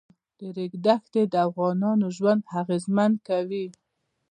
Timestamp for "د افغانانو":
1.33-2.05